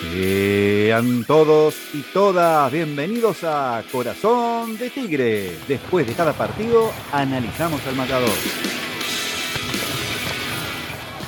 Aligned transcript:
Sean 0.00 1.24
todos 1.24 1.74
y 1.94 2.02
todas 2.12 2.70
bienvenidos 2.70 3.44
a 3.44 3.82
Corazón 3.90 4.76
de 4.76 4.90
Tigre. 4.90 5.56
Después 5.66 6.06
de 6.06 6.12
cada 6.12 6.34
partido, 6.34 6.92
analizamos 7.12 7.80
al 7.86 7.96
matador. 7.96 8.28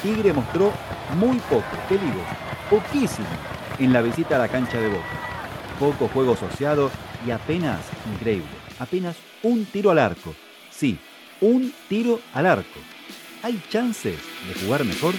Tigre 0.03 0.35
mostró 0.35 0.73
muy 1.17 1.39
poco, 1.39 1.65
¿qué 1.89 1.97
digo? 1.97 2.23
Poquísimo 2.69 3.27
en 3.79 3.93
la 3.93 4.03
visita 4.03 4.37
a 4.37 4.41
la 4.41 4.49
cancha 4.49 4.79
de 4.79 4.89
Boca. 4.89 5.19
Poco 5.81 6.09
juego 6.09 6.35
asociado 6.35 6.91
y 7.27 7.31
apenas, 7.31 7.81
increíble, 8.13 8.49
apenas 8.79 9.17
un 9.43 9.65
tiro 9.65 9.93
al 9.93 9.99
arco. 9.99 10.35
Sí, 10.71 10.99
un 11.41 11.73
tiro 11.89 12.21
al 12.35 12.45
arco. 12.45 12.81
¿Hay 13.43 13.63
chances 13.71 14.19
de 14.47 14.61
jugar 14.61 14.85
mejor? 14.85 15.15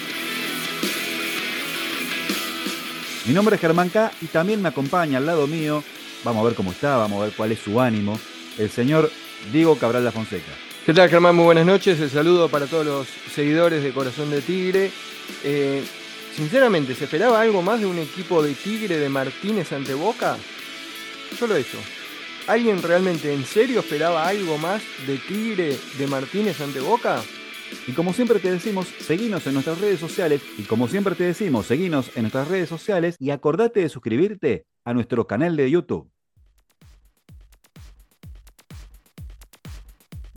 Mi 3.30 3.36
nombre 3.36 3.58
es 3.58 3.62
Germán 3.62 3.90
K 3.90 4.12
y 4.22 4.26
también 4.26 4.60
me 4.60 4.70
acompaña 4.70 5.20
al 5.20 5.26
lado 5.28 5.46
mío, 5.46 5.84
vamos 6.24 6.42
a 6.42 6.48
ver 6.48 6.56
cómo 6.56 6.72
está, 6.72 6.98
vamos 6.98 7.22
a 7.22 7.26
ver 7.26 7.34
cuál 7.38 7.52
es 7.52 7.60
su 7.60 7.80
ánimo, 7.80 8.20
el 8.58 8.72
señor 8.72 9.12
Diego 9.54 9.78
Cabral 9.78 10.04
La 10.04 10.12
Fonseca. 10.12 10.52
¿Qué 10.84 10.96
tal 10.96 11.12
Germán? 11.12 11.36
Muy 11.36 11.46
buenas 11.46 11.68
noches, 11.68 12.00
el 12.00 12.10
saludo 12.10 12.50
para 12.50 12.66
todos 12.66 12.88
los 12.88 13.08
seguidores 13.32 13.84
de 13.84 13.92
Corazón 13.92 14.32
de 14.32 14.42
Tigre. 14.42 14.92
Eh, 15.44 15.84
sinceramente, 16.36 16.96
¿se 16.96 17.04
esperaba 17.04 17.40
algo 17.40 17.62
más 17.62 17.80
de 17.80 17.86
un 17.86 18.00
equipo 18.00 18.42
de 18.42 18.56
Tigre 18.56 18.98
de 18.98 19.10
Martínez 19.10 19.72
ante 19.74 19.94
Boca? 19.94 20.36
Solo 21.38 21.56
eso. 21.56 21.78
¿Alguien 22.48 22.82
realmente 22.82 23.32
en 23.32 23.46
serio 23.46 23.82
esperaba 23.82 24.28
algo 24.28 24.58
más 24.58 24.82
de 25.06 25.18
Tigre 25.18 25.78
de 26.00 26.08
Martínez 26.08 26.60
ante 26.62 26.80
Boca? 26.80 27.22
Y 27.88 27.94
como 27.94 28.14
siempre 28.14 28.40
te 28.40 28.52
decimos, 28.52 28.88
seguinos 28.88 29.46
en 29.48 29.54
nuestras 29.54 29.80
redes 29.80 30.00
sociales. 30.00 30.42
Y 30.58 30.64
como 30.64 30.88
siempre 30.88 31.16
te 31.16 31.24
decimos, 31.24 31.66
seguinos 31.66 32.16
en 32.16 32.24
nuestras 32.24 32.48
redes 32.48 32.70
sociales 32.70 33.16
y 33.20 33.32
acordate 33.32 33.82
de 33.82 33.90
suscribirte 33.90 34.66
a 34.86 34.94
nuestro 34.94 35.28
canal 35.28 35.56
de 35.56 35.70
YouTube. 35.70 36.10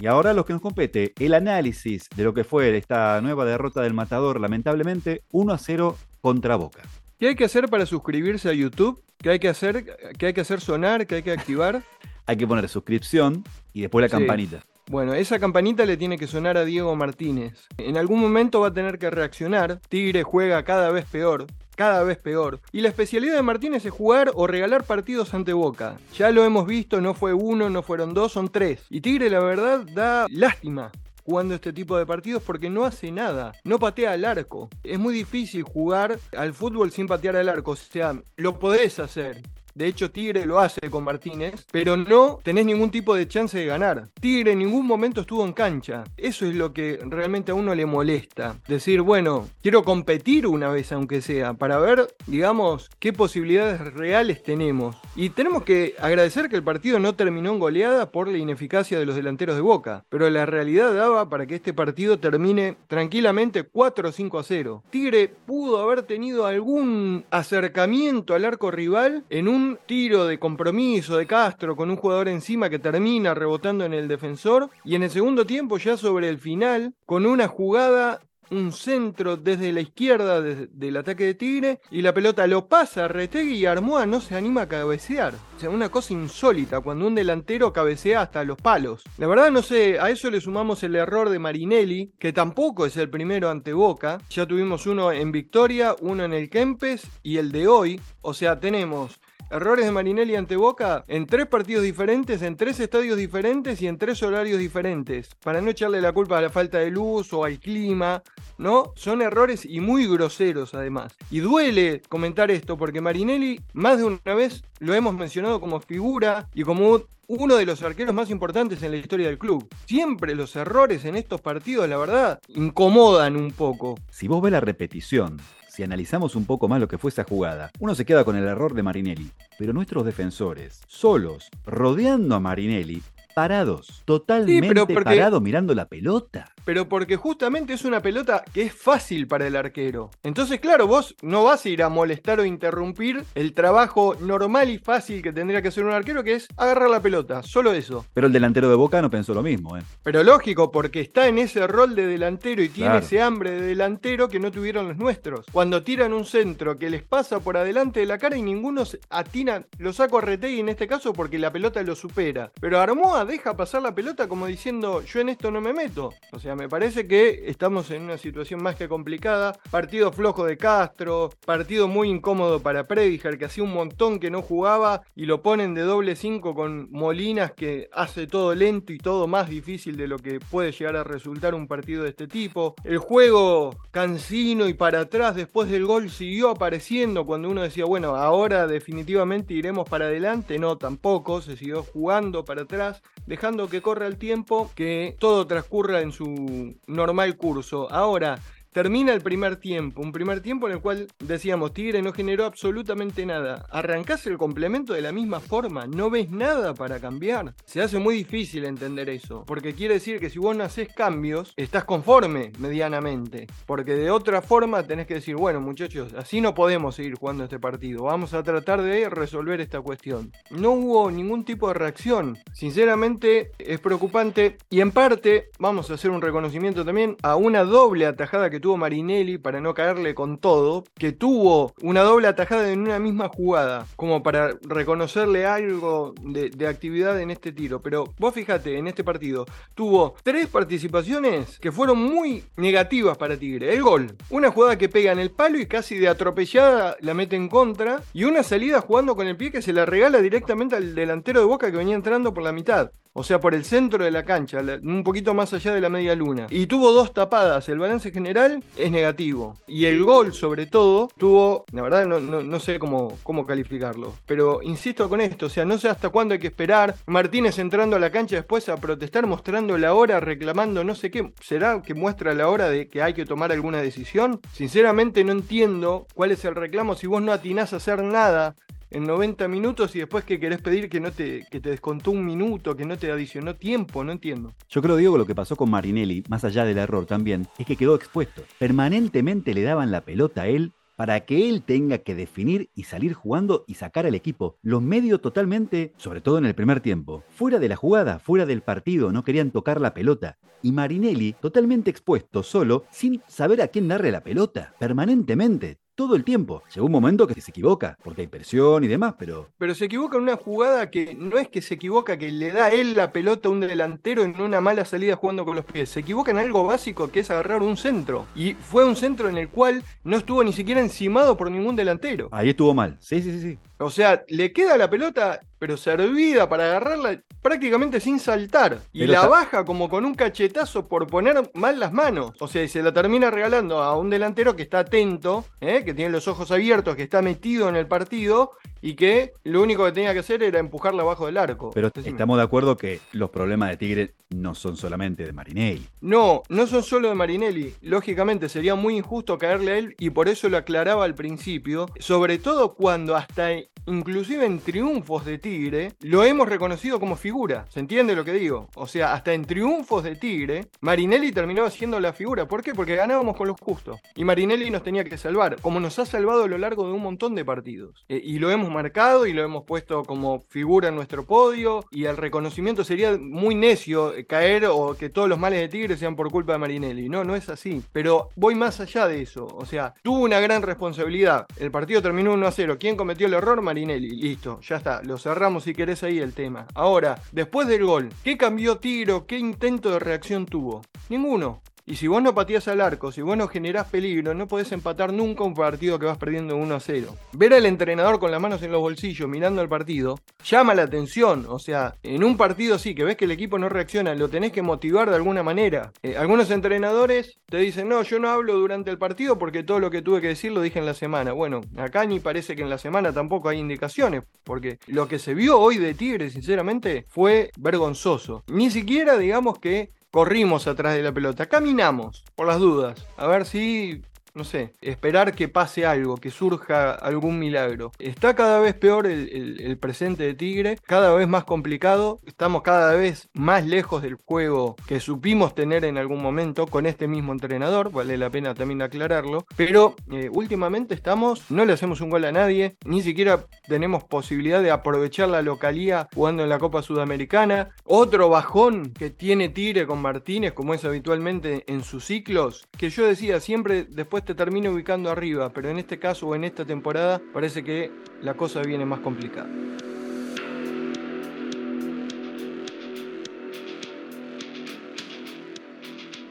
Y 0.01 0.07
ahora 0.07 0.33
lo 0.33 0.45
que 0.45 0.53
nos 0.53 0.63
compete, 0.63 1.13
el 1.21 1.33
análisis 1.33 2.09
de 2.17 2.25
lo 2.25 2.35
que 2.35 2.43
fue 2.43 2.77
esta 2.77 3.21
nueva 3.21 3.45
derrota 3.45 3.83
del 3.83 3.95
Matador, 3.95 4.41
lamentablemente 4.41 5.23
1 5.31 5.53
a 5.53 5.59
0 5.59 5.97
contra 6.21 6.57
Boca. 6.57 6.83
¿Qué 7.21 7.29
hay 7.29 7.35
que 7.37 7.45
hacer 7.45 7.69
para 7.69 7.87
suscribirse 7.87 8.49
a 8.49 8.53
YouTube? 8.53 9.01
¿Qué 9.19 9.31
hay 9.31 9.39
que 9.39 9.49
hacer? 9.49 9.97
¿Qué 10.19 10.27
hay 10.27 10.33
que 10.33 10.41
hacer 10.41 10.61
sonar? 10.61 11.07
¿Qué 11.07 11.17
hay 11.17 11.23
que 11.23 11.31
activar? 11.31 11.85
hay 12.27 12.37
que 12.37 12.47
poner 12.47 12.69
suscripción 12.69 13.45
y 13.73 13.83
después 13.83 14.03
la 14.03 14.09
campanita. 14.09 14.65
Bueno, 14.89 15.15
esa 15.15 15.39
campanita 15.39 15.87
le 15.87 15.97
tiene 15.97 16.19
que 16.19 16.27
sonar 16.27 16.57
a 16.57 16.65
Diego 16.65 16.95
Martínez. 16.97 17.67
En 17.79 17.97
algún 17.97 18.21
momento 18.21 18.61
va 18.61 18.69
a 18.69 18.75
tener 18.75 18.99
que 18.99 19.11
reaccionar. 19.11 19.81
Tigre 19.89 20.23
juega 20.23 20.65
cada 20.65 20.91
vez 20.91 21.07
peor 21.07 21.47
cada 21.75 22.05
vez 22.05 22.19
peor. 22.19 22.61
Y 22.71 22.83
la 22.83 22.91
especialidad 22.91 23.35
de 23.35 23.43
Martínez 23.43 23.85
es 23.85 23.91
jugar 23.93 24.31
o 24.35 24.47
regalar 24.47 24.85
partidos 24.85 25.33
ante 25.35 25.53
Boca. 25.53 25.99
Ya 26.17 26.31
lo 26.31 26.45
hemos 26.45 26.67
visto, 26.67 27.01
no 27.01 27.15
fue 27.15 27.33
uno, 27.33 27.71
no 27.71 27.83
fueron 27.83 28.15
dos, 28.15 28.33
son 28.33 28.51
tres. 28.51 28.85
Y 28.91 29.01
Tigre 29.01 29.31
la 29.31 29.41
verdad 29.41 29.85
da 29.93 30.27
lástima 30.31 30.93
jugando 31.25 31.55
este 31.55 31.73
tipo 31.73 31.97
de 31.97 32.07
partidos 32.07 32.43
porque 32.43 32.69
no 32.69 32.85
hace 32.85 33.13
nada, 33.13 33.53
no 33.65 33.79
patea 33.79 34.13
al 34.13 34.25
arco. 34.25 34.69
Es 34.83 34.99
muy 34.99 35.15
difícil 35.15 35.63
jugar 35.63 36.19
al 36.37 36.53
fútbol 36.53 36.91
sin 36.91 37.07
patear 37.07 37.37
al 37.37 37.49
arco, 37.49 37.73
o 37.73 37.77
sea, 37.77 38.21
lo 38.37 38.59
podés 38.59 38.99
hacer, 38.99 39.43
de 39.75 39.87
hecho, 39.87 40.11
Tigre 40.11 40.45
lo 40.45 40.61
hace 40.61 40.91
con 40.91 41.05
Martínez, 41.05 41.67
pero 41.71 41.97
no 41.97 42.41
tenés 42.43 42.67
ningún 42.67 42.91
tipo 42.91 43.15
de 43.15 43.27
chance 43.27 43.59
de 43.59 43.67
ganar. 43.67 44.09
Tigre 44.21 44.53
en 44.53 44.59
ningún 44.59 44.87
momento 44.87 45.23
estuvo 45.23 45.45
en 45.45 45.53
cancha. 45.53 46.05
Eso 46.17 46.47
es 46.47 46.55
lo 46.55 46.73
que 46.73 46.99
realmente 47.03 47.53
a 47.53 47.55
uno 47.55 47.75
le 47.75 47.87
molesta. 47.87 48.57
Decir, 48.69 49.01
bueno, 49.01 49.49
quiero 49.63 49.83
competir 49.83 50.47
una 50.47 50.69
vez 50.69 50.93
aunque 50.93 51.23
sea, 51.23 51.55
para 51.55 51.79
ver, 51.79 52.15
digamos, 52.27 52.91
qué 52.99 53.13
posibilidades 53.13 53.81
reales 53.95 54.43
tenemos. 54.43 54.97
Y 55.17 55.31
tenemos 55.31 55.63
que 55.63 55.95
agradecer 55.99 56.49
que 56.49 56.57
el 56.57 56.63
partido 56.63 56.99
no 56.99 57.15
terminó 57.15 57.53
en 57.53 57.59
goleada 57.59 58.11
por 58.11 58.29
la 58.29 58.39
ineficacia 58.39 58.99
de 58.99 59.07
los 59.07 59.17
delanteros 59.17 59.57
de 59.57 59.63
Boca. 59.63 60.05
Pero 60.09 60.29
la 60.29 60.47
realidad 60.47 60.95
daba 60.95 61.29
para 61.29 61.47
que 61.47 61.55
este 61.55 61.73
partido 61.73 62.19
termine 62.19 62.77
tranquilamente 62.89 63.63
4 63.63 64.09
o 64.09 64.13
5 64.13 64.39
a 64.39 64.43
0. 64.43 64.85
Tigre 64.91 65.33
pudo 65.47 65.81
haber 65.81 66.03
tenido 66.03 66.47
algún 66.47 67.25
acercamiento 67.31 68.35
al 68.35 68.45
arco 68.45 68.71
rival 68.71 69.25
en 69.31 69.49
un 69.49 69.62
tiro 69.87 70.27
de 70.27 70.39
compromiso 70.39 71.17
de 71.17 71.27
Castro 71.27 71.77
con 71.77 71.91
un 71.91 71.97
jugador 71.97 72.29
encima 72.29 72.71
que 72.71 72.79
termina 72.79 73.35
rebotando 73.35 73.85
en 73.85 73.95
el 73.95 74.09
defensor 74.09 74.71
y 74.85 74.95
en 74.95 75.03
el 75.03 75.11
segundo 75.11 75.47
tiempo 75.47 75.79
ya 75.79 75.97
sobre 75.97 76.29
el 76.29 76.39
final 76.39 76.95
con 77.07 77.27
una 77.27 77.49
jugada 77.49 78.21
un 78.53 78.73
centro 78.73 79.37
desde 79.37 79.73
la 79.73 79.81
izquierda 79.81 80.43
del 80.43 80.97
ataque 80.97 81.25
de 81.25 81.35
Tigre 81.35 81.81
y 81.91 82.03
la 82.03 82.13
pelota 82.13 82.47
lo 82.47 82.69
pasa 82.69 83.07
a 83.07 83.09
Retegui 83.09 83.55
y 83.55 83.67
Armoa 83.67 84.05
no 84.07 84.21
se 84.21 84.37
anima 84.37 84.63
a 84.63 84.69
cabecear. 84.69 85.35
O 85.57 85.61
sea, 85.61 85.71
una 85.71 85.89
cosa 85.89 86.13
insólita 86.13 86.81
cuando 86.81 87.07
un 87.07 87.15
delantero 87.15 87.73
cabecea 87.73 88.23
hasta 88.23 88.45
los 88.45 88.59
palos. 88.59 89.05
La 89.17 89.27
verdad 89.27 89.51
no 89.51 89.63
sé, 89.63 89.99
a 89.99 90.11
eso 90.11 90.31
le 90.31 90.41
sumamos 90.41 90.83
el 90.83 90.97
error 90.97 91.31
de 91.31 91.39
Marinelli, 91.39 92.13
que 92.19 92.33
tampoco 92.33 92.85
es 92.85 92.97
el 92.97 93.09
primero 93.09 93.49
ante 93.49 93.73
Boca. 93.73 94.21
Ya 94.29 94.47
tuvimos 94.47 94.87
uno 94.87 95.13
en 95.13 95.33
Victoria, 95.33 95.97
uno 96.01 96.25
en 96.25 96.35
el 96.35 96.51
Kempes 96.51 97.09
y 97.23 97.39
el 97.39 97.53
de 97.53 97.69
hoy. 97.69 98.01
O 98.21 98.35
sea, 98.35 98.61
tenemos 98.61 99.19
errores 99.53 99.85
de 99.85 99.93
Marinelli 99.93 100.35
ante 100.35 100.57
Boca 100.57 101.05
en 101.09 101.27
tres 101.27 101.47
partidos 101.47 101.85
diferentes, 101.85 102.41
en 102.41 102.57
tres 102.57 102.81
estadios 102.81 103.19
diferentes 103.19 103.83
y 103.83 103.87
en 103.87 103.99
tres 103.99 104.23
horarios 104.23 104.59
diferentes. 104.59 105.29
Para 105.45 105.61
no 105.61 105.71
echarle 105.71 106.01
la 106.01 106.13
culpa 106.13 106.39
a 106.39 106.43
la 106.43 106.51
falta 106.51 106.79
de 106.79 106.91
luz 106.91 107.33
o 107.35 107.45
al 107.45 107.61
clima, 107.61 108.23
¿no? 108.57 108.93
Son 108.97 109.21
errores 109.21 109.67
y 109.67 109.81
muy 109.81 110.07
groseros 110.07 110.75
además. 110.75 111.15
Y 111.31 111.41
duele 111.41 112.01
comentar 112.09 112.51
esto 112.51 112.79
porque 112.79 113.03
Marinelli 113.03 113.61
más 113.75 113.99
de 113.99 114.05
una 114.05 114.35
vez 114.35 114.65
lo 114.79 114.95
hemos 114.95 115.15
mencionado 115.15 115.61
como 115.61 115.81
figura 115.81 116.49
y 116.55 116.63
como 116.63 117.03
uno 117.29 117.57
de 117.57 117.67
los 117.67 117.83
arqueros 117.83 118.15
más 118.15 118.31
importantes 118.31 118.83
en 118.83 118.91
la 118.91 118.97
historia 118.97 119.29
del 119.29 119.39
club. 119.39 119.69
Siempre 119.87 120.35
los 120.35 120.57
errores 120.57 121.05
en 121.05 121.17
estos 121.17 121.41
partidos, 121.41 121.89
la 121.89 121.99
verdad, 121.99 122.41
incomodan 122.49 123.37
un 123.37 123.53
poco. 123.53 123.99
Si 124.11 124.29
vos 124.29 124.43
ves 124.43 124.53
la 124.53 124.61
repetición 124.61 125.39
si 125.73 125.83
analizamos 125.83 126.37
un 126.37 126.45
poco 126.45 126.69
más 126.69 126.81
lo 126.81 126.89
que 126.89 126.99
fue 126.99 127.09
esa 127.09 127.25
jugada, 127.25 127.71
uno 127.79 127.95
se 127.95 128.05
queda 128.05 128.25
con 128.25 128.37
el 128.37 128.45
error 128.45 128.75
de 128.75 128.83
Marinelli, 128.83 129.31
pero 129.59 129.73
nuestros 129.73 130.05
defensores, 130.05 130.83
solos, 130.87 131.49
rodeando 131.65 132.35
a 132.35 132.41
Marinelli, 132.41 133.03
parados, 133.35 134.03
totalmente 134.05 134.87
parados 134.95 135.43
mirando 135.43 135.75
la 135.75 135.87
pelota 135.87 136.53
pero 136.65 136.89
porque 136.89 137.17
justamente 137.17 137.73
es 137.73 137.85
una 137.85 138.01
pelota 138.01 138.45
que 138.53 138.63
es 138.63 138.73
fácil 138.73 139.27
para 139.27 139.47
el 139.47 139.57
arquero. 139.57 140.11
Entonces, 140.23 140.61
claro, 140.61 140.87
vos 140.87 141.15
no 141.23 141.45
vas 141.45 141.65
a 141.65 141.69
ir 141.69 141.83
a 141.83 141.89
molestar 141.89 142.41
o 142.41 142.45
interrumpir 142.45 143.25
el 143.35 143.53
trabajo 143.53 144.17
normal 144.21 144.71
y 144.71 144.79
fácil 144.79 145.23
que 145.23 145.33
tendría 145.33 145.63
que 145.63 145.69
hacer 145.69 145.85
un 145.85 145.93
arquero, 145.93 146.23
que 146.23 146.35
es 146.35 146.49
agarrar 146.57 146.91
la 146.91 147.01
pelota, 147.01 147.43
solo 147.43 147.73
eso. 147.73 148.07
Pero 148.15 148.27
el 148.27 148.33
delantero 148.33 148.69
de 148.69 148.77
Boca 148.77 149.03
no 149.03 149.11
pensó 149.11 149.35
lo 149.35 149.43
mismo, 149.43 149.77
¿eh? 149.77 149.83
Pero 150.03 150.23
lógico, 150.23 150.71
porque 150.71 151.01
está 151.01 151.29
en 151.29 151.39
ese 151.39 151.67
rol 151.67 151.95
de 151.95 152.07
delantero 152.07 152.63
y 152.63 152.69
tiene 152.69 152.99
ese 152.99 153.21
hambre 153.21 153.53
de 153.53 153.63
delantero 153.63 154.29
que 154.29 154.41
no 154.41 154.51
tuvieron 154.51 154.89
los 154.89 154.97
nuestros. 154.97 155.47
Cuando 155.53 155.83
tiran 155.83 156.13
un 156.13 156.25
centro 156.25 156.79
que 156.79 156.91
les 156.91 157.03
pasa 157.03 157.41
por 157.41 157.57
adelante 157.57 158.01
de 158.01 158.07
la 158.07 158.19
cara 158.19 158.37
y 158.37 158.43
ninguno 158.43 158.85
atina, 159.11 159.65
lo 159.79 159.93
saco 159.93 160.19
a 160.19 160.21
Retegui 160.21 160.61
en 160.61 160.69
este 160.69 160.87
caso 160.87 161.13
porque 161.13 161.39
la 161.39 161.53
pelota 161.53 161.83
lo 161.83 161.95
supera. 161.95 162.53
Pero 162.61 162.81
Deja 163.25 163.57
pasar 163.57 163.83
la 163.83 163.95
pelota 163.95 164.29
como 164.29 164.47
diciendo, 164.47 165.03
yo 165.03 165.21
en 165.21 165.29
esto 165.29 165.51
no 165.51 165.61
me 165.61 165.73
meto. 165.73 166.13
O 166.33 166.39
sea, 166.39 166.57
me 166.57 166.69
parece 166.69 167.07
que 167.07 167.45
estamos 167.47 167.91
en 167.91 168.03
una 168.03 168.19
situación 168.19 168.63
más 168.63 168.77
que 168.77 168.89
complicada. 168.89 169.53
Partido 169.71 170.13
flojo 170.13 170.45
de 170.45 170.57
Castro, 170.57 171.31
partido 171.47 171.89
muy 171.89 172.09
incómodo 172.09 172.61
para 172.61 172.87
Prediger, 172.87 173.39
que 173.39 173.45
hacía 173.45 173.65
un 173.65 173.73
montón 173.73 174.19
que 174.19 174.31
no 174.31 174.43
jugaba 174.43 175.03
y 175.15 175.27
lo 175.27 175.43
ponen 175.43 175.75
de 175.75 175.83
doble 175.83 176.17
5 176.17 176.55
con 176.55 176.91
Molinas, 176.91 177.53
que 177.53 177.89
hace 177.93 178.27
todo 178.27 178.55
lento 178.55 178.93
y 178.93 178.99
todo 178.99 179.27
más 179.27 179.49
difícil 179.49 179.97
de 179.97 180.09
lo 180.09 180.19
que 180.19 180.41
puede 180.41 180.73
llegar 180.73 180.97
a 180.97 181.05
resultar 181.05 181.55
un 181.55 181.69
partido 181.69 182.03
de 182.03 182.11
este 182.11 182.27
tipo. 182.27 182.75
El 182.85 182.99
juego 182.99 183.77
cansino 183.91 184.69
y 184.69 184.75
para 184.75 185.01
atrás 185.01 185.37
después 185.37 185.71
del 185.71 185.87
gol 185.87 186.11
siguió 186.11 186.51
apareciendo 186.51 187.25
cuando 187.25 187.51
uno 187.51 187.63
decía, 187.63 187.85
bueno, 187.85 188.17
ahora 188.17 188.67
definitivamente 188.67 189.55
iremos 189.55 189.89
para 189.89 190.07
adelante. 190.07 190.59
No, 190.59 190.77
tampoco, 190.77 191.41
se 191.41 191.57
siguió 191.57 191.83
jugando 191.83 192.45
para 192.45 192.63
atrás, 192.63 193.03
dejando 193.27 193.69
que 193.69 193.83
corra 193.83 194.07
el 194.07 194.17
tiempo, 194.17 194.71
que 194.75 195.17
todo 195.19 195.47
transcurra 195.47 196.01
en 196.01 196.13
su 196.13 196.77
normal 196.87 197.37
curso. 197.37 197.91
Ahora, 197.93 198.39
Termina 198.73 199.13
el 199.13 199.21
primer 199.21 199.57
tiempo, 199.57 200.01
un 200.01 200.13
primer 200.13 200.41
tiempo 200.41 200.67
en 200.67 200.73
el 200.73 200.81
cual 200.81 201.07
decíamos, 201.19 201.75
Tigre 201.75 202.01
no 202.01 202.15
generó 202.15 202.47
absolutamente 202.47 203.27
nada. 203.27 203.67
Arrancás 203.71 204.27
el 204.27 204.39
complemento 204.39 204.95
de 204.95 205.03
la 205.03 205.13
misma 205.13 205.41
forma, 205.41 205.87
no 205.87 206.09
ves 206.09 206.31
nada 206.31 206.73
para 206.73 206.99
cambiar. 206.99 207.55
Se 207.67 207.83
hace 207.83 207.99
muy 207.99 208.17
difícil 208.17 208.65
entender 208.65 209.11
eso, 209.11 209.45
porque 209.47 209.75
quiere 209.75 209.95
decir 209.95 210.19
que 210.21 210.31
si 210.31 210.39
vos 210.39 210.57
no 210.57 210.65
haces 210.65 210.89
cambios, 210.89 211.53
estás 211.59 211.85
conforme 211.85 212.53
medianamente. 212.59 213.47
Porque 213.67 213.95
de 213.95 214.11
otra 214.11 214.41
forma 214.41 214.83
tenés 214.85 215.07
que 215.07 215.15
decir, 215.15 215.37
bueno 215.37 215.61
muchachos, 215.61 216.15
así 216.15 216.41
no 216.41 216.55
podemos 216.55 216.95
seguir 216.95 217.17
jugando 217.17 217.45
este 217.45 217.59
partido, 217.59 218.05
vamos 218.05 218.33
a 218.33 218.43
tratar 218.43 218.81
de 218.81 219.11
resolver 219.11 219.61
esta 219.61 219.83
cuestión. 219.83 220.33
No 220.49 220.71
hubo 220.71 221.11
ningún 221.11 221.45
tipo 221.45 221.69
de 221.69 221.75
reacción. 221.75 222.39
Sinceramente 222.55 223.51
es 223.59 223.81
preocupante 223.81 224.57
y 224.71 224.81
en 224.81 224.93
parte 224.93 225.51
vamos 225.59 225.91
a 225.91 225.95
hacer 225.95 226.11
un 226.11 226.23
reconocimiento 226.23 226.87
también 226.87 227.19
a 227.23 227.37
una 227.37 227.65
doble 227.65 228.07
atajada 228.07 228.49
que 228.49 228.62
tuvo 228.63 228.79
Marinelli 228.79 229.37
para 229.37 229.61
no 229.61 229.75
caerle 229.75 230.15
con 230.15 230.39
todo, 230.39 230.85
que 230.97 231.13
tuvo 231.13 231.75
una 231.83 232.01
doble 232.01 232.29
atajada 232.29 232.73
en 232.73 232.81
una 232.81 232.99
misma 232.99 233.29
jugada, 233.29 233.87
como 233.97 234.23
para 234.23 234.55
reconocerle 234.63 235.45
algo 235.45 236.15
de, 236.23 236.51
actividad 236.67 237.21
en 237.21 237.31
este 237.31 237.53
tiro. 237.53 237.83
Pero 237.83 238.15
vos 238.19 238.33
fíjate, 238.33 238.79
en 238.79 238.87
este 238.87 239.05
partido 239.05 239.45
tuvo 239.75 240.15
tres 240.23 240.47
participaciones 240.47 241.59
que 241.59 241.73
fueron 241.73 241.99
muy 241.99 242.45
negativas 242.57 243.19
para 243.19 243.37
Tigre. 243.37 243.75
El 243.75 243.83
gol, 243.83 244.17
una 244.31 244.51
jugada 244.51 244.79
que 244.79 244.89
pega 244.89 245.13
en 245.13 245.19
el 245.19 245.33
palo 245.33 245.59
y 245.59 245.67
casi 245.67 245.99
de 245.99 246.09
atropellada 246.09 246.97
la 247.01 247.13
mete 247.13 247.37
en 247.37 247.49
contra, 247.49 248.03
y 248.15 248.25
una 248.25 248.43
salida 248.43 248.81
jugando 248.81 249.17
con 249.17 249.27
el 249.27 249.37
pie 249.37 249.51
que 249.51 249.61
se 249.61 249.73
la 249.73 249.85
regala 249.85 250.23
directamente 250.23 250.77
al 250.77 250.95
delantero 250.95 251.41
de 251.41 251.47
Boca 251.47 251.71
que 251.71 251.77
venía 251.77 251.97
entrando 251.97 252.33
por 252.33 252.45
la 252.45 252.53
mitad. 252.53 252.91
O 253.15 253.23
sea, 253.23 253.41
por 253.41 253.55
el 253.55 253.65
centro 253.65 254.05
de 254.05 254.11
la 254.11 254.25
cancha, 254.25 254.63
un 254.83 255.05
poquito 255.05 255.35
más 255.35 255.53
allá 255.53 255.75
de 255.75 255.83
la 255.83 255.91
media 255.91 256.15
luna. 256.15 256.47
Y 256.49 256.67
tuvo 256.67 256.93
dos 256.93 257.13
tapadas. 257.13 257.69
El 257.69 257.79
balance 257.79 258.11
general 258.11 258.65
es 258.79 258.91
negativo. 258.91 259.59
Y 259.67 259.85
el 259.85 260.03
gol, 260.03 260.33
sobre 260.33 260.67
todo, 260.67 261.09
tuvo. 261.19 261.67
La 261.73 261.83
verdad, 261.83 262.07
no, 262.07 262.21
no, 262.21 262.61
sé 262.61 262.79
cómo, 262.79 263.19
cómo 263.23 263.45
calificarlo. 263.45 264.15
Pero 264.25 264.63
insisto 264.63 265.11
con 265.11 265.21
esto. 265.21 265.47
O 265.47 265.51
sea, 265.51 265.67
no 265.67 265.77
sé 265.77 265.91
hasta 265.91 266.09
cuándo 266.09 266.33
hay 266.33 266.41
que 266.41 266.47
esperar. 266.47 266.95
Martínez 267.07 267.59
entrando 267.59 267.97
a 267.97 267.99
la 267.99 268.11
cancha 268.11 268.37
después 268.37 268.71
a 268.71 268.79
protestar, 268.79 269.27
mostrando 269.27 269.77
la 269.77 269.93
hora, 269.93 270.19
reclamando 270.19 270.83
no 270.83 270.95
sé 270.95 271.11
qué. 271.11 271.35
¿Será 271.41 271.83
que 271.83 271.95
muestra 271.95 272.33
la 272.33 272.49
hora 272.49 272.71
de 272.71 272.89
que 272.89 273.03
hay 273.03 273.13
que 273.13 273.27
tomar 273.27 273.53
alguna 273.53 273.83
decisión? 273.83 274.41
Sinceramente, 274.53 275.23
no 275.23 275.33
entiendo 275.33 276.07
cuál 276.15 276.31
es 276.31 276.45
el 276.47 276.55
reclamo 276.55 276.95
si 276.95 277.07
vos 277.07 277.21
no 277.21 277.33
atinás 277.33 277.75
a 277.75 277.77
hacer 277.77 278.03
nada 278.03 278.57
en 278.93 279.05
90 279.05 279.49
minutos 279.49 279.95
y 279.97 280.01
después 280.01 280.25
que 280.25 280.39
querés 280.39 280.61
pedir 280.61 280.89
que 280.89 281.01
no 281.01 281.11
te, 281.11 281.47
que 281.51 281.61
te 281.61 281.71
descontó 281.71 282.11
un 282.11 282.25
minuto, 282.25 282.77
que 282.77 282.85
no 282.85 282.97
te 282.97 283.11
adicionó 283.11 283.57
tiempo, 283.57 284.05
no 284.05 284.13
entiendo. 284.13 284.53
Yo 284.69 284.83
creo, 284.83 284.97
Diego, 284.97 285.19
lo 285.19 285.27
que 285.27 285.35
pasó 285.35 285.57
con 285.57 285.71
Marinelli, 285.71 286.25
más 286.29 286.45
allá 286.45 286.65
del 286.65 286.79
error 286.79 287.07
también, 287.07 287.47
es 287.59 287.67
que 287.67 287.77
quedó 287.77 287.95
expuesto. 287.95 288.43
Permanentemente 288.59 289.55
le 289.55 289.63
daban 289.63 289.91
la 289.91 290.03
pelota 290.03 290.43
a 290.43 290.49
él 290.49 290.73
para 290.97 291.21
que 291.21 291.49
él 291.49 291.63
tenga 291.63 291.99
que 291.99 292.15
definir 292.15 292.71
y 292.75 292.85
salir 292.85 293.15
jugando 293.15 293.65
y 293.67 293.75
sacar 293.75 294.07
al 294.07 294.15
equipo. 294.15 294.59
Los 294.63 294.83
medios 294.83 295.21
totalmente, 295.21 295.93
sobre 295.97 296.21
todo 296.21 296.39
en 296.39 296.47
el 296.47 296.55
primer 296.55 296.81
tiempo, 296.81 297.25
fuera 297.31 297.59
de 297.59 297.69
la 297.69 297.77
jugada, 297.77 298.19
fuera 298.19 298.47
del 298.47 298.63
partido, 298.63 299.11
no 299.11 299.25
querían 299.25 299.51
tocar 299.51 299.81
la 299.81 299.95
pelota. 299.95 300.39
Y 300.63 300.71
Marinelli 300.71 301.35
totalmente 301.41 301.91
expuesto, 301.91 302.43
solo, 302.43 302.85
sin 302.91 303.21
saber 303.27 303.63
a 303.63 303.69
quién 303.69 303.89
darle 303.89 304.13
la 304.13 304.23
pelota, 304.23 304.75
permanentemente 304.79 305.82
todo 305.95 306.17
el 306.17 306.25
tiempo. 306.25 306.63
Llegó 306.75 306.87
un 306.87 306.93
momento 306.93 307.27
que 307.27 307.41
se 307.41 307.51
equivoca, 307.51 307.97
porque 308.03 308.23
hay 308.23 308.27
presión 308.27 308.85
y 308.85 308.89
demás, 308.89 309.15
pero... 309.19 309.49
Pero 309.59 309.75
se 309.75 309.85
equivoca 309.85 310.17
en 310.17 310.25
una 310.25 310.37
jugada 310.37 310.91
que 310.91 311.15
no 311.15 311.39
es 311.39 311.49
que 311.49 311.63
se 311.63 311.75
equivoca, 311.75 312.19
que 312.19 312.31
le 312.31 312.51
da 312.51 312.71
él 312.71 312.95
la 312.95 313.13
pelota 313.13 313.49
a 313.49 313.53
un 313.53 313.61
delantero 313.61 314.23
en 314.23 314.41
una 314.41 314.61
mala 314.61 314.85
salida 314.85 315.17
jugando 315.17 315.45
con 315.45 315.57
los 315.57 315.65
pies. 315.65 315.91
Se 315.91 316.01
equivoca 316.01 316.31
en 316.31 316.39
algo 316.39 316.65
básico 316.65 317.11
que 317.11 317.21
es 317.21 317.31
agarrar 317.31 317.63
un 317.63 317.77
centro. 317.77 318.27
Y 318.35 318.55
fue 318.55 318.85
un 318.85 318.97
centro 318.97 319.29
en 319.29 319.39
el 319.39 319.49
cual 319.49 319.83
no 320.05 320.17
estuvo 320.17 320.43
ni 320.43 320.53
siquiera 320.53 320.81
encimado 320.81 321.37
por 321.37 321.51
ningún 321.51 321.77
delantero. 321.77 322.29
Ahí 322.33 322.51
estuvo 322.51 322.75
mal. 322.75 322.97
Sí, 323.01 323.23
sí, 323.23 323.33
sí. 323.33 323.41
sí. 323.41 323.59
O 323.83 323.91
sea, 323.91 324.25
le 324.29 324.53
queda 324.53 324.77
la 324.77 324.89
pelota, 324.89 325.41
pero 325.59 325.77
servida 325.77 326.49
para 326.49 326.65
agarrarla 326.65 327.21
prácticamente 327.41 328.01
sin 328.01 328.19
saltar. 328.19 328.79
Y 328.93 329.07
la 329.07 329.27
baja 329.27 329.65
como 329.65 329.89
con 329.89 330.05
un 330.05 330.15
cachetazo 330.15 330.89
por 330.89 331.07
poner 331.07 331.51
mal 331.55 331.81
las 331.81 331.93
manos. 331.93 332.33
O 332.41 332.49
sea, 332.49 332.63
y 332.63 332.69
se 332.69 332.83
la 332.83 332.93
termina 332.93 333.31
regalando 333.31 333.83
a 333.83 333.97
un 333.97 334.11
delantero 334.11 334.55
que 334.57 334.63
está 334.63 334.81
atento, 334.81 335.45
¿eh? 335.61 335.83
que 335.85 335.95
tiene 335.95 336.11
los 336.11 336.29
ojos 336.29 336.51
abiertos, 336.51 336.97
que 336.97 337.03
está 337.03 337.23
metido 337.23 337.69
en 337.69 337.77
el 337.77 337.87
partido 337.87 338.53
y 338.83 338.95
que 338.95 339.33
lo 339.45 339.63
único 339.63 339.85
que 339.85 339.93
tenía 339.93 340.13
que 340.13 340.19
hacer 340.19 340.43
era 340.43 340.59
empujarla 340.59 341.03
abajo 341.03 341.27
del 341.27 341.39
arco. 341.39 341.71
Pero 341.73 341.91
estamos 341.95 342.37
de 342.37 342.43
acuerdo 342.43 342.77
que 342.77 343.01
los 343.13 343.31
problemas 343.31 343.71
de 343.71 343.77
Tigre 343.77 344.15
no 344.31 344.55
son 344.55 344.77
solamente 344.77 345.25
de 345.25 345.33
Marinelli. 345.33 345.87
No, 346.01 346.43
no 346.49 346.67
son 346.67 346.83
solo 346.83 347.09
de 347.09 347.15
Marinelli. 347.15 347.75
Lógicamente 347.81 348.49
sería 348.49 348.75
muy 348.75 348.97
injusto 348.97 349.39
caerle 349.39 349.73
a 349.73 349.79
él 349.79 349.95
y 349.99 350.11
por 350.11 350.29
eso 350.29 350.49
lo 350.49 350.57
aclaraba 350.57 351.05
al 351.05 351.15
principio. 351.15 351.87
Sobre 351.99 352.39
todo 352.39 352.75
cuando 352.75 353.17
hasta 353.17 353.51
inclusive 353.87 354.47
en 354.47 354.61
triunfos 354.61 355.25
de 355.25 355.39
Tigre, 355.39 355.93
lo 356.01 356.25
hemos 356.25 356.49
reconocido 356.49 357.01
como 357.01 357.17
figura. 357.17 357.67
¿Se 357.69 357.81
entiende 357.81 358.15
lo 358.15 358.25
que 358.25 358.33
digo? 358.33 358.69
O 358.77 358.87
sea, 358.87 359.15
hasta 359.15 359.33
en 359.33 359.45
triunfos 359.45 360.05
de 360.05 360.17
Tigre, 360.17 360.67
Marinelli 360.81 361.33
terminaba 361.33 361.71
siendo 361.71 362.01
la 362.01 362.13
figura. 362.13 362.47
¿Por 362.47 362.63
qué? 362.63 362.75
Porque 362.75 362.97
ganábamos 362.97 363.37
con 363.37 363.49
los 363.49 363.61
justos. 363.61 364.01
Y 364.15 364.25
Marinelli 364.25 364.71
nos 364.71 364.83
tenía 364.83 365.05
que 365.05 365.19
salvar, 365.19 365.61
como 365.61 365.81
nos 365.81 365.99
ha 365.99 366.07
salvado 366.07 366.45
a 366.45 366.49
lo 366.49 366.59
largo 366.59 366.87
de 366.87 366.93
un 366.93 367.03
montón 367.03 367.35
de 367.35 367.45
partidos. 367.45 368.05
Eh, 368.09 368.21
y 368.23 368.39
lo 368.39 368.51
hemos 368.51 368.71
marcado 368.71 369.27
y 369.27 369.33
lo 369.33 369.43
hemos 369.43 369.65
puesto 369.65 370.03
como 370.05 370.41
figura 370.49 370.89
en 370.89 370.95
nuestro 370.95 371.25
podio. 371.25 371.85
Y 371.91 372.05
el 372.05 372.17
reconocimiento 372.17 372.85
sería 372.85 373.17
muy 373.19 373.55
necio 373.55 374.15
eh, 374.15 374.27
caer 374.27 374.67
o 374.67 374.95
que 374.95 375.11
todos 375.11 375.29
los 375.29 375.39
males 375.39 375.61
de 375.61 375.69
Tigre 375.69 375.97
sean 375.97 376.17
por 376.17 376.31
culpa 376.31 376.53
de 376.53 376.59
Marinelli. 376.59 377.09
No, 377.09 377.25
no 377.25 377.35
es 377.35 377.49
así. 377.49 377.83
Pero 377.93 378.29
voy 378.37 378.55
más 378.55 378.81
allá 378.81 379.07
de 379.09 379.23
eso. 379.23 379.47
O 379.47 379.67
sea, 379.67 379.95
tuvo 380.03 380.21
una 380.21 380.41
gran 380.41 380.63
responsabilidad. 380.63 381.47
El 381.57 381.71
partido 381.71 382.03
terminó 382.03 382.33
1 382.33 382.47
a 382.47 382.53
0. 382.53 382.77
¿Quién 382.79 382.97
cometió 382.97 383.27
el 383.27 383.35
error? 383.35 383.61
Marinelli. 383.73 384.11
Listo, 384.11 384.61
ya 384.61 384.77
está. 384.77 385.03
Lo 385.03 385.17
cerramos 385.17 385.65
si 385.65 385.73
querés 385.73 386.03
ahí 386.03 386.19
el 386.19 386.35
tema. 386.35 386.67
Ahora, 386.75 387.19
después 387.33 387.67
del 387.67 387.87
gol, 387.87 388.11
¿qué 388.23 388.37
cambió 388.37 388.77
Tiro? 388.77 389.27
¿Qué 389.27 389.39
intento 389.39 389.91
de 389.91 389.99
reacción 389.99 390.45
tuvo? 390.45 390.83
Ninguno. 391.09 391.63
Y 391.85 391.97
si 391.97 392.07
vos 392.07 392.23
no 392.23 392.33
pateás 392.33 392.69
al 392.69 392.81
arco, 392.81 393.11
si 393.11 393.23
vos 393.23 393.37
no 393.37 393.49
generás 393.49 393.89
peligro, 393.89 394.35
no 394.35 394.47
podés 394.47 394.71
empatar 394.71 395.13
nunca 395.13 395.43
un 395.43 395.55
partido 395.55 395.99
que 395.99 396.07
vas 396.07 396.17
perdiendo 396.17 396.57
1 396.57 396.75
a 396.77 396.81
0. 396.81 397.17
Ver 397.33 397.55
al 397.55 397.67
entrenador 397.67 398.21
con 398.21 398.31
las 398.31 398.41
manos 398.41 398.63
en 398.63 398.71
los 398.71 398.81
bolsillos 398.81 399.29
mirando 399.29 399.61
al 399.61 399.69
partido 399.69 400.19
llama 400.45 400.77
la 400.77 400.83
atención. 400.83 401.47
O 401.49 401.59
sea, 401.59 401.97
en 402.05 402.23
un 402.23 402.37
partido 402.37 402.79
sí, 402.79 402.95
que 402.95 403.03
ves 403.03 403.17
que 403.17 403.25
el 403.25 403.33
equipo 403.33 403.59
no 403.59 403.69
reacciona, 403.69 404.15
lo 404.15 404.29
tenés 404.29 404.53
que 404.53 404.63
motivar 404.63 405.11
de 405.11 405.17
alguna 405.17 405.43
manera. 405.43 405.93
Eh, 406.05 406.17
algunos 406.17 406.51
entrenadores 406.51 407.41
te 407.47 407.59
dicen, 407.59 407.89
no, 407.89 408.03
yo 408.03 408.21
no 408.21 408.29
hablo 408.31 408.55
durante 408.55 408.91
el 408.91 408.99
partido 408.99 409.37
porque 409.37 409.65
todo 409.65 409.81
lo 409.81 409.91
que 409.91 410.03
tuve 410.03 410.21
que 410.21 410.29
decir 410.29 410.53
lo 410.53 410.63
dije 410.63 410.79
en 410.79 410.87
la 410.87 410.95
semana. 410.95 411.33
Bueno, 411.33 411.63
acá 411.77 412.05
ni 412.05 412.21
parece 412.21 412.55
que 412.55 412.63
en 412.63 412.71
la 412.71 412.79
semana 412.79 413.13
tampoco 413.13 413.49
hay 413.49 413.59
indicaciones, 413.59 414.23
porque 414.45 414.79
lo 414.87 415.09
que 415.09 415.19
se 415.19 415.35
vio 415.35 415.59
hoy 415.59 415.79
de 415.79 415.95
Tigre, 415.95 416.31
sinceramente, 416.31 417.07
fue 417.09 417.51
vergonzoso. 417.59 418.45
Ni 418.47 418.71
siquiera 418.71 419.19
digamos 419.19 419.59
que 419.59 419.91
corrimos 420.13 420.67
atrás 420.67 420.95
de 420.95 421.03
la 421.03 421.11
pelota, 421.11 421.47
caminamos 421.47 422.23
por 422.37 422.47
las 422.47 422.61
dudas, 422.61 423.05
a 423.17 423.27
ver 423.27 423.47
si 423.47 424.03
no 424.35 424.45
sé, 424.45 424.73
esperar 424.81 425.35
que 425.35 425.49
pase 425.49 425.85
algo, 425.85 426.17
que 426.17 426.31
surja 426.31 426.93
algún 426.93 427.39
milagro. 427.39 427.93
Está 427.99 428.35
cada 428.35 428.61
vez 428.61 428.75
peor 428.75 429.07
el, 429.07 429.79
presente 429.79 430.25
de 430.25 430.35
Tigre, 430.35 430.79
cada 430.87 431.15
vez 431.15 431.27
más 431.29 431.45
complicado, 431.45 432.21
estamos 432.27 432.63
cada 432.63 432.95
vez 432.95 433.29
más 433.33 433.67
lejos 433.67 434.03
del 434.03 434.15
juego 434.15 434.77
que 434.87 435.01
supimos 435.01 435.55
tener 435.55 435.85
en 435.85 435.99
algún 435.99 436.23
momento 436.23 436.67
con 436.67 436.87
este 436.87 437.09
mismo 437.09 437.33
entrenador, 437.33 437.91
vale 437.91 438.17
la 438.17 438.31
pena 438.31 438.55
también 438.55 438.83
aclararlo, 438.83 439.45
pero 439.57 439.97
eh, 440.11 440.29
últimamente 440.33 440.95
estamos, 440.95 441.51
no 441.51 441.65
le 441.65 441.73
hacemos 441.73 442.01
un 442.01 442.11
gol 442.11 442.25
a 442.25 442.33
nadie, 442.33 442.77
ni 442.85 443.03
siquiera 443.03 443.47
tenemos 443.67 444.05
posibilidad 444.05 444.63
de 444.63 444.71
aprovechar 444.71 445.29
la 445.29 445.43
localía 445.43 446.09
jugando 446.15 446.43
en 446.43 446.49
la 446.49 446.59
Copa 446.59 446.83
Sudamericana. 446.83 447.71
Otro 447.85 448.29
bajón 448.29 448.93
que 448.93 449.11
tiene 449.11 449.49
Tigre 449.49 449.87
con 449.87 450.01
Martínez, 450.01 450.53
como 450.53 450.75
es 450.75 450.85
habitualmente 450.85 451.65
en 451.67 451.83
sus 451.83 452.05
ciclos, 452.05 452.67
que 452.79 452.91
yo 452.91 453.07
decía 453.07 453.41
siempre 453.41 453.85
después 453.85 454.22
te 454.25 454.35
termina 454.35 454.71
ubicando 454.71 455.11
arriba, 455.11 455.51
pero 455.53 455.69
en 455.69 455.79
este 455.79 455.99
caso 455.99 456.29
o 456.29 456.35
en 456.35 456.45
esta 456.45 456.65
temporada 456.65 457.21
parece 457.33 457.65
que 457.65 457.91
la 458.23 458.35
cosa 458.35 458.63
viene 458.63 458.85
más 458.85 459.01
complicada. 459.01 459.49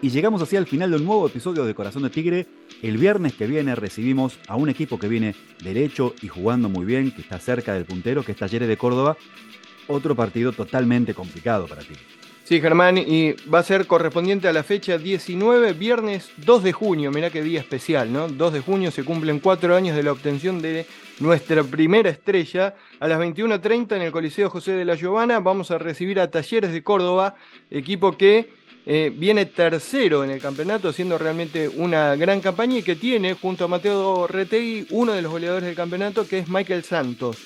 Y 0.03 0.09
llegamos 0.09 0.41
así 0.41 0.57
al 0.57 0.65
final 0.65 0.89
de 0.89 0.97
un 0.97 1.05
nuevo 1.05 1.27
episodio 1.27 1.63
de 1.63 1.75
Corazón 1.75 2.01
de 2.01 2.09
Tigre. 2.09 2.47
El 2.81 2.97
viernes 2.97 3.33
que 3.33 3.45
viene 3.45 3.75
recibimos 3.75 4.39
a 4.47 4.55
un 4.55 4.67
equipo 4.67 4.97
que 4.97 5.07
viene 5.07 5.35
derecho 5.63 6.15
y 6.23 6.27
jugando 6.27 6.69
muy 6.69 6.85
bien, 6.85 7.11
que 7.11 7.21
está 7.21 7.37
cerca 7.37 7.75
del 7.75 7.85
puntero, 7.85 8.23
que 8.23 8.31
es 8.31 8.37
Talleres 8.37 8.67
de 8.67 8.77
Córdoba. 8.77 9.15
Otro 9.87 10.15
partido 10.15 10.53
totalmente 10.53 11.13
complicado 11.13 11.67
para 11.67 11.81
Tigre. 11.81 12.20
Sí, 12.43 12.59
Germán, 12.59 12.97
y 12.97 13.33
va 13.53 13.59
a 13.59 13.63
ser 13.63 13.87
correspondiente 13.87 14.47
a 14.47 14.53
la 14.53 14.63
fecha 14.63 14.97
19, 14.97 15.73
viernes 15.73 16.31
2 16.37 16.63
de 16.63 16.73
junio. 16.73 17.11
Mirá 17.11 17.29
qué 17.29 17.43
día 17.43 17.59
especial, 17.59 18.11
¿no? 18.11 18.27
2 18.27 18.53
de 18.53 18.59
junio 18.59 18.91
se 18.91 19.05
cumplen 19.05 19.39
cuatro 19.39 19.75
años 19.75 19.95
de 19.95 20.03
la 20.03 20.11
obtención 20.11 20.61
de 20.61 20.85
nuestra 21.19 21.63
primera 21.63 22.09
estrella. 22.09 22.75
A 22.99 23.07
las 23.07 23.19
21.30 23.19 23.95
en 23.95 24.01
el 24.01 24.11
Coliseo 24.11 24.49
José 24.49 24.73
de 24.73 24.83
la 24.83 24.97
Giovana 24.97 25.39
vamos 25.39 25.71
a 25.71 25.77
recibir 25.77 26.19
a 26.19 26.29
Talleres 26.29 26.73
de 26.73 26.83
Córdoba, 26.83 27.35
equipo 27.69 28.17
que 28.17 28.49
eh, 28.85 29.13
viene 29.15 29.45
tercero 29.45 30.23
en 30.23 30.31
el 30.31 30.41
campeonato, 30.41 30.89
haciendo 30.89 31.17
realmente 31.19 31.69
una 31.69 32.15
gran 32.15 32.41
campaña 32.41 32.79
y 32.79 32.83
que 32.83 32.95
tiene, 32.95 33.35
junto 33.35 33.65
a 33.65 33.67
Mateo 33.67 34.25
Retegui, 34.27 34.87
uno 34.89 35.13
de 35.13 35.21
los 35.21 35.31
goleadores 35.31 35.67
del 35.67 35.75
campeonato, 35.75 36.27
que 36.27 36.39
es 36.39 36.49
Michael 36.49 36.83
Santos. 36.83 37.37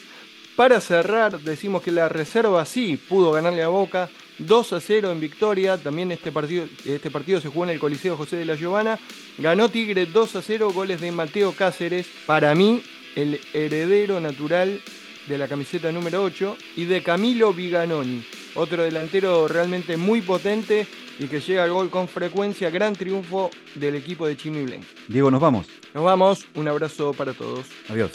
Para 0.55 0.79
cerrar, 0.79 1.41
decimos 1.41 1.83
que 1.83 1.91
la 1.91 2.07
reserva 2.07 2.65
sí 2.65 2.97
pudo 2.97 3.33
ganarle 3.33 3.61
a 3.61 3.67
Boca 3.67 4.09
2 4.39 4.73
a 4.73 4.81
0 4.81 5.11
en 5.11 5.19
victoria. 5.19 5.77
También 5.77 6.11
este 6.11 6.31
partido, 6.31 6.67
este 6.85 7.11
partido 7.11 7.41
se 7.41 7.49
jugó 7.49 7.65
en 7.65 7.71
el 7.71 7.79
Coliseo 7.79 8.17
José 8.17 8.37
de 8.37 8.45
la 8.45 8.55
Giovana. 8.55 8.99
Ganó 9.37 9.69
Tigre 9.69 10.05
2 10.05 10.35
a 10.35 10.41
0, 10.41 10.71
goles 10.73 11.01
de 11.01 11.11
Mateo 11.11 11.53
Cáceres. 11.53 12.07
Para 12.25 12.53
mí, 12.55 12.81
el 13.15 13.39
heredero 13.53 14.19
natural 14.19 14.81
de 15.27 15.37
la 15.37 15.47
camiseta 15.47 15.91
número 15.91 16.23
8 16.23 16.57
y 16.75 16.85
de 16.85 17.01
Camilo 17.01 17.53
Viganoni, 17.53 18.23
otro 18.53 18.83
delantero 18.83 19.47
realmente 19.47 19.97
muy 19.97 20.21
potente 20.21 20.87
y 21.17 21.27
que 21.27 21.39
llega 21.39 21.63
al 21.63 21.71
gol 21.71 21.89
con 21.89 22.07
frecuencia. 22.07 22.69
Gran 22.69 22.95
triunfo 22.95 23.49
del 23.75 23.95
equipo 23.95 24.27
de 24.27 24.35
Blen. 24.35 24.85
Diego, 25.07 25.31
nos 25.31 25.41
vamos. 25.41 25.67
Nos 25.93 26.03
vamos. 26.03 26.45
Un 26.55 26.67
abrazo 26.67 27.13
para 27.13 27.33
todos. 27.33 27.65
Adiós. 27.89 28.11